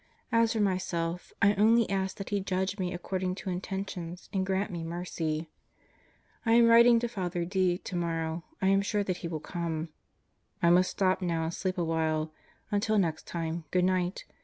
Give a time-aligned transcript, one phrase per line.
[0.31, 4.71] As for myself I only ask that He judge me according to intentions and grant
[4.71, 5.51] me mercy....
[6.43, 7.77] I am writing to Father D.
[7.77, 8.43] tomorrow.
[8.63, 9.89] I am sure that lie will come.
[10.59, 12.33] I must stop now and sleep a while.
[12.71, 14.25] Until next time Good Night.